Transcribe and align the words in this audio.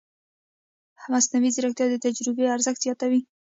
مصنوعي 1.11 1.49
ځیرکتیا 1.55 1.85
د 1.89 1.95
تجربې 2.05 2.45
ارزښت 2.55 2.79
زیاتوي. 2.85 3.21